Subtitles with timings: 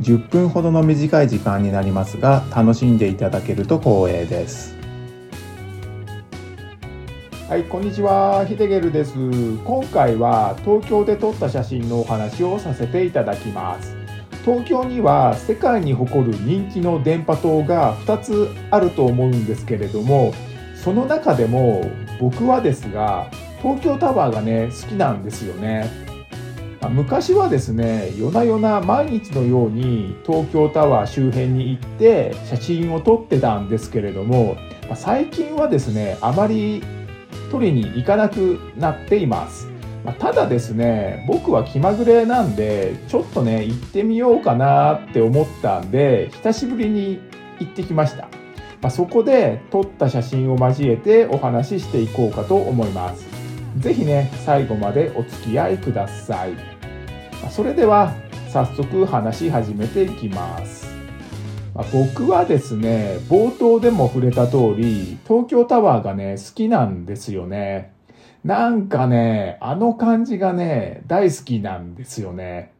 [0.00, 4.76] 10分ほどの短い時間になりますが楽しんでいただけると光栄です。
[7.48, 8.44] はいこんにちは。
[8.44, 9.14] ヒデゲルです。
[9.64, 13.96] 今回は東京で撮った写真のお話をさせていただきます。
[14.44, 20.32] 東京には世界に誇る人気の電波塔が2つあると思うんですけれども
[20.76, 23.28] その中でも僕はですが
[23.60, 26.05] 東京タワーがね好きなんですよね。
[26.90, 34.56] 昔はですね夜な夜な毎日のように東京タワー周辺に行って写真を撮ってたんですけれども
[34.94, 36.82] 最近はですねあまり
[37.50, 39.68] 撮りに行かなくなっています。
[40.20, 47.20] ただですね僕は気まぐれなんでちょっとね行ってみようかなって思ったんで久しぶりに
[47.58, 48.28] 行ってきました、
[48.80, 53.26] まそこで撮った写真を交えてお話ししていこうかと思います。
[53.78, 56.75] 是非ね最後までお付き合いください。
[57.50, 58.14] それでは
[58.52, 60.86] 早速話し始めていきます。
[61.74, 67.92] ま僕はですね、冒頭でも触れた通り、東京タワーがね、好きなんですよね。
[68.44, 72.72] なんかね、あの感じがね、大好きなんですよね。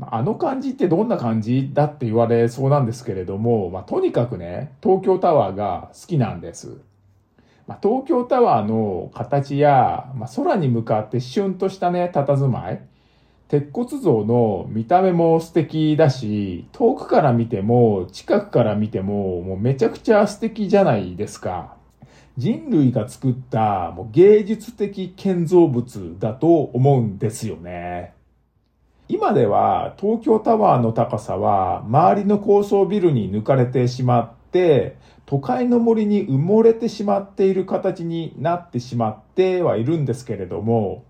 [0.00, 6.78] あの感じってどんな感じだって言われそうなんですけれども、まあ、とにかくね、東京タワーが好きなんです。
[7.66, 12.80] まあ、東京タワーの形や、まあ、空に向かってシュンとしたね、佇まい、
[13.48, 21.76] 鉄骨像の見た目も素敵だし、遠くから見ても、近くから見ても、もうめちゃくちゃ素敵じゃないですか。
[22.36, 28.12] 人類が作ったもう芸術的建造物だと思うんですよね。
[29.08, 41.04] 今では東京タワーの高さは周りの高層ビルに抜かれてしまって、都会の森に埋もれてしまっている形になってしまってはいるんですけれども、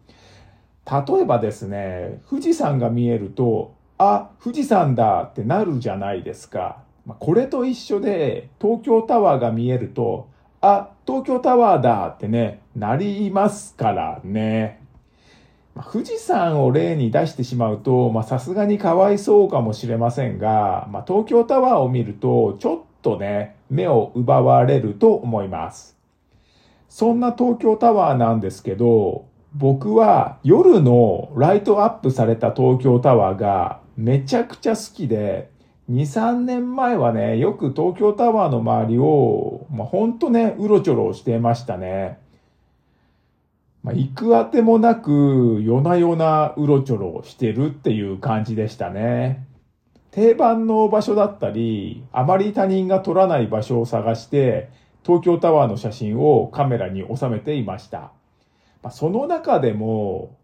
[0.91, 6.79] 例えばですね、富士山が見えると、あ、富士山だってなるじゃないですか。
[7.19, 10.29] これと一緒で、東京タワーが見えると、
[10.61, 14.81] あ、東京タワーだってね、なりますからね。
[15.93, 25.97] 富士山を例に出してしまうと、まさすがにかわいそうかもしれませんが、まあ、東京タワーを見ると、ちょっとね、目を奪われると思います。
[26.89, 29.27] そんな東京タワーなんですけど、
[29.59, 35.51] 僕は夜のライトアップされた東京タワーがめちゃくちゃ好きで、
[35.91, 42.19] 2、3年前はね、よく東京タワーの周りを、まあ、ほんとね、うろちょろしてましたね。
[43.83, 49.47] まあ、行くあてもなく、夜な夜なうろちょろしてるっていう感じでしたね。
[50.11, 54.69] 定番の場所だったり、あまり他人が撮らない場所を探して、
[55.03, 58.16] 東京タワーの写真をカメラに収めていました。
[58.83, 60.37] まあ、その中でも、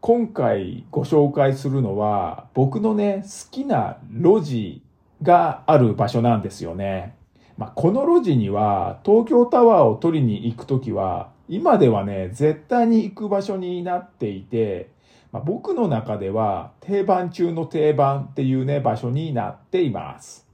[0.00, 4.82] 今回ご紹介するのは、僕のね、好きな路地
[5.22, 7.16] がある場所なんですよね。
[7.56, 14.90] まあ、この路地には、東京タワーを取りに行くときは、今ではね、絶対に行く場所になっていて、
[15.30, 20.46] まあ、僕の中では定番中の定番っていうね、場所になっています。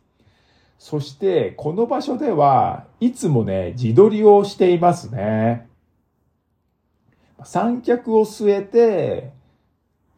[0.79, 5.69] そして、この場所ではいつもね、自撮りをしていますね。
[7.45, 9.33] 三脚を据えて、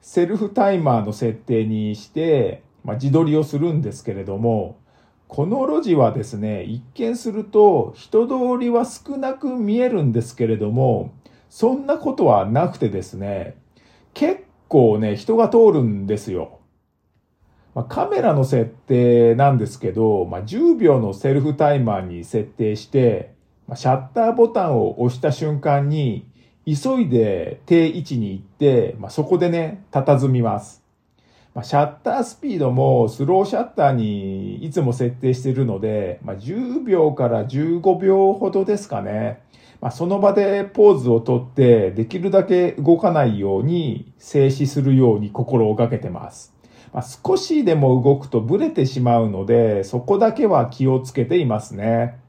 [0.00, 4.78] セルフタイマーの設定にして、まあ、自撮りをするんですけれども、
[5.28, 11.15] この路地はですね、一見すると人通りは少なく見えるんですけれども、
[11.49, 13.56] そんなことはなくてですね、
[14.12, 16.59] 結構ね、人が通るんですよ。
[17.75, 23.35] まあ、カメラの設定なんですけど、まあ、10秒のセルフタイマーに設定して、
[23.67, 26.26] まあ、シャッターボタンを押した瞬間に、
[26.64, 30.82] 急いで定位置に行って、まあ、そこでね、佇みます。
[31.55, 39.43] まあ、シャッタースピードもスローシャッターにいつも設定しているので、まあ、10秒から15秒ほどですかね。
[39.81, 46.55] まあ、その場でポーズをとって、できるだけ動かないように静止するように心をがけてます。
[46.93, 52.21] まあ、少しでも動くとブレてしまうので、そこだけは気をつけていますね。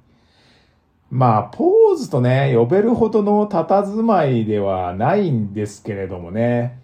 [1.14, 6.80] まあ、ポーズとね、呼べるほどの佇まいではないんですけれどもね。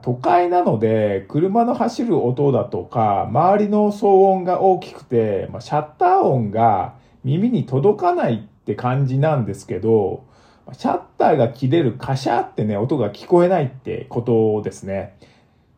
[0.00, 10.24] 都会なので、車の走る音だとか、周りの騒音が大きくて、まあ、シャッター音が耳に届かないって感じなんですけど、
[10.72, 15.18] シャッターが切れるカシャってね、音が聞こえないってことですね。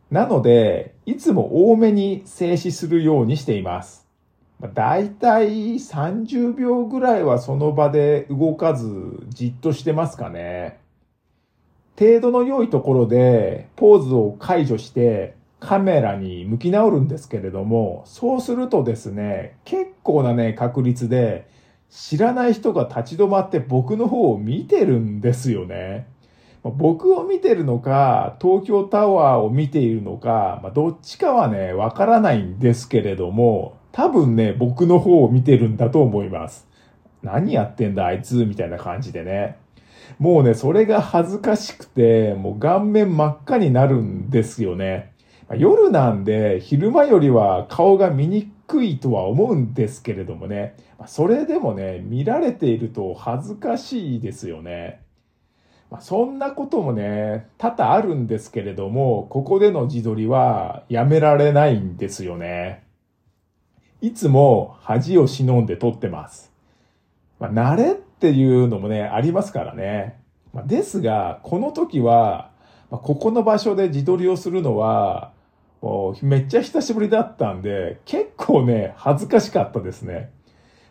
[0.09, 4.08] なので、いつも多めに静止するようにしています。
[4.67, 10.79] だいたい30秒ぐらいはその場で動かずじっとしてますかね。
[11.97, 21.47] 程度の良いところでポーズを解除してカメラに向き直るんですけれども、そうするとですね、結構なね、確率で
[21.89, 26.07] 知らない人が立ち止まって僕の方を見てるんですよね。
[26.63, 36.67] 僕を見てるのか、東京タワーを見ているのか、まあ、どっちかはね、わからないんですけれども、多分ね、僕の方を見てるんだと思います。
[37.23, 39.57] 何やってんだあいつみたいな感じでね。
[40.17, 45.13] もうね、それが恥ずかしくて、もう顔面真っ赤になるんですよね。
[45.57, 50.75] 夜なんで、昼間よりは顔が見にくいとは思うんですけれどもね。
[51.07, 55.01] それでもね、見られていると恥ずかしいですよね。
[55.89, 62.83] ま、そんなこともね、多々あるんですけれども、ここでの自撮りはやめられないんですよね。
[64.01, 66.51] いつも恥を忍んで撮ってます。
[67.39, 70.19] まあ、慣れっていうのもね、ありますからね。
[70.53, 72.51] まあ、ですが、この時は、
[72.89, 75.31] まあ、ここの場所で自撮りをするのは、
[75.81, 80.31] もうめっちゃ久しぶりだったんで、結構ね、恥ずかしかったですね。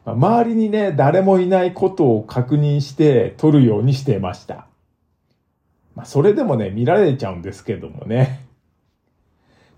[0.04, 4.66] まあ、周りにね、誰もいないことを確認して撮るようにしてました。
[5.94, 8.47] まあ、それでもね、見られちゃうんですけどもね。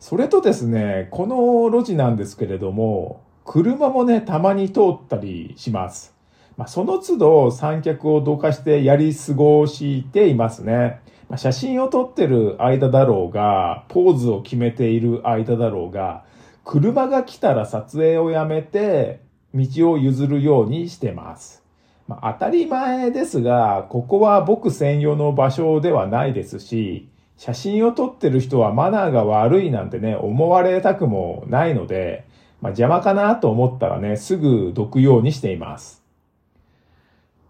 [0.01, 6.15] それとですね、この路地なんですけれども、車もね、たまに通ったりします。
[6.57, 11.01] まあ、その都度三脚をどかしてやり過ごしていますね。
[11.29, 16.25] まあ、写真を撮ってる間だろうが、ポーズを決めている間だろうが、
[16.65, 19.21] 車が来たら撮影をやめて、
[19.55, 21.63] 道を譲るようにしてます。
[22.09, 32.27] まあ、当たり前ですが、ここは僕専用の場所ではないですし、写真を撮ってる人はマナーが悪いなんてね、思われたくもないので、
[32.61, 36.05] まあ、邪魔かなと思ったらね、すぐどくようにしています。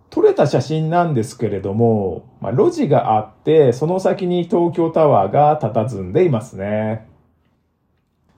[0.08, 7.08] 撮れた写真なんですけれども、まあ、路地があって、その先に東京タワーが佇んでいますね。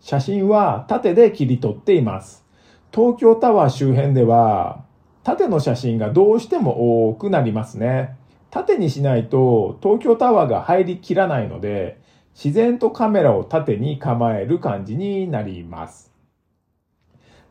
[0.00, 2.46] 写真は縦で切り取っています。
[2.94, 4.86] 東京タワー周辺では、
[5.22, 8.16] 縦の写真がどうしても多くなりますね。
[8.52, 11.98] 縦にしないと東京タワーが入りきらないので、
[12.34, 16.12] 自然とカメラを縦に構える感じになります。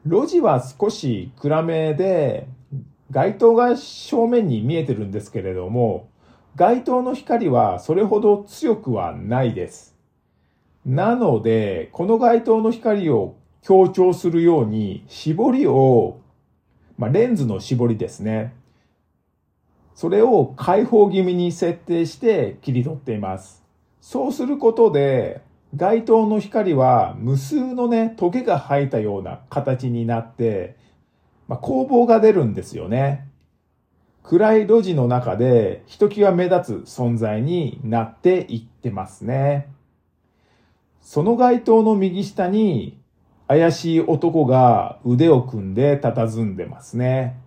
[0.05, 2.47] 路地は少し暗めで、
[3.09, 6.07] 街灯が正面に見えてるんですけれども、
[6.55, 9.97] 街灯の光はそれほど強くはないです。
[10.85, 16.21] なので、この街灯の光を強調するように、絞りを
[17.01, 18.53] まあ、レンズの絞りですね。
[19.95, 23.63] それを開放気味に設定して切り取っています。
[24.01, 25.41] そうすることで、
[25.75, 30.75] 街灯の光は無数のね、トゲが生えたような形になって、
[31.47, 33.27] まあ、光芒が出るんですよね。
[34.23, 39.67] 暗い路地の中でひときわ目立つ存在になっていってますね。
[41.01, 42.99] その街灯の右下に
[43.47, 47.37] 怪しい男が腕を組んで佇んでますね。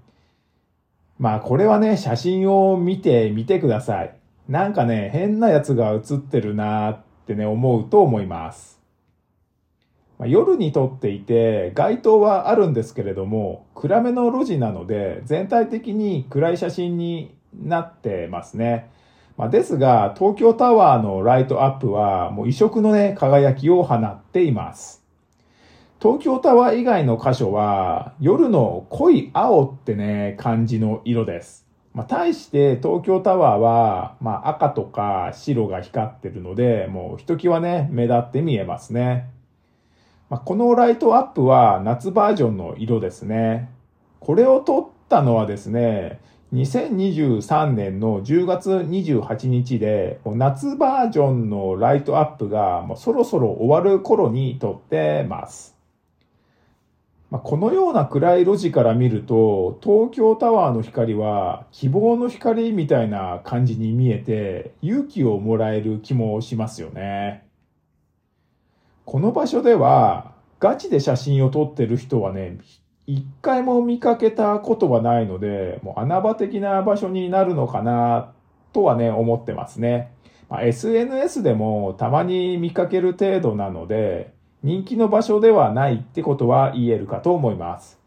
[1.25, 4.15] まあこれはね、写真を見てみてください。
[4.47, 8.79] なんかね、変なやつが写ってるなーってね、思うと思います。
[10.19, 18.91] まあ、夜に撮っていて、街灯はあるんですけれども、暗めの路地なので、全体的に暗い写真になってますね。
[19.39, 25.03] まあ、ですが、東京タワーのライトアップは、もう異色のね、輝きを放っています。
[26.05, 31.67] 東京タワー以外の箇所は夜の濃い青ってね、感じの色です。
[31.95, 39.31] まあ、対して東京タワーは、まあ、赤とか白が光ってるので、もうひときわね、目立って見えますね。
[40.29, 43.71] まあ、このライトアップは夏バージョンの色ですね。
[44.21, 46.21] これを撮ったのはですね、
[46.53, 55.74] 2023年の10月28日で、夏バージョンのライトアップがもうそろそろ終わる頃に撮ってます。
[57.35, 67.45] まあ、このような暗い路地から見ると、東京タワーの光は希望の光みたいな感じに見えて、勇気をもらえる気もしますよね。
[69.05, 72.57] この場所では、ガチで写真を撮ってる人はね、
[73.09, 78.33] 一回も見かけたことはないので、もう穴場的な場所になるのかな、
[78.73, 80.13] とはね、思ってますね。
[80.49, 84.34] まあ、SNS でもたまに見かける程度なので、
[84.65, 87.99] 人気の場所ではないってことは言えるかと思います。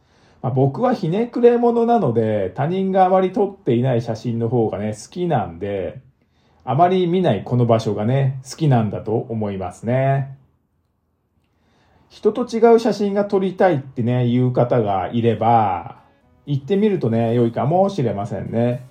[0.41, 6.01] まあ、僕はひねくれ者なので、他人があまり撮っていない写真の方がね、好きなんで、
[6.65, 10.35] あまり見ないこの場所がね、好きなんだと思いますね。
[12.09, 15.97] 人と違う写真が撮りたいってね、言う方がいれば、
[16.47, 18.83] 行ってみるとね、良いかもしれませんね。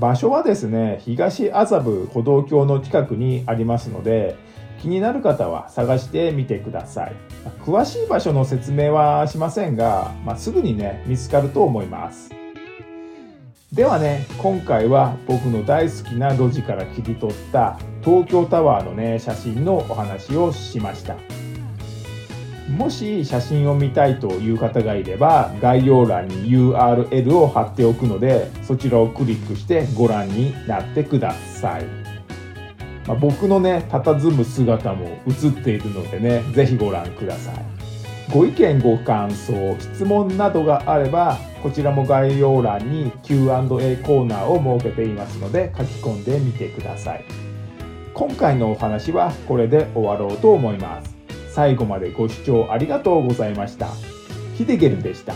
[0.00, 4.36] 場所はですね、東麻布歩道橋の近くにありますので、
[4.80, 7.12] 気になる方は探してみてください。
[7.64, 12.30] 詳しい場所の説明はしませんが、まあ、すぐにね、見つかると思います。
[13.72, 21.16] ではね、今回は僕の大好きな路地から切り取った東京タワーのね、写真のお話をしました。
[22.68, 32.15] もし写真を見たいという方がいれば概要欄に URL を貼っておくのでそちらをクリックしてご覧になってください。
[33.06, 37.54] まあ、僕のね、佇む姿も映っているのでね、ぜひご覧ください。
[38.32, 47.24] ご意見、ご感想、質問などがあれば、こちらも概要欄に Q&A コーナーを設けていますので、書き込んでみてください。
[48.12, 51.14] 今回のお話はこれで終わろうと思います。
[51.50, 53.88] 最後までご視聴ありがとうございました。
[54.54, 55.34] ヒデゲルでした。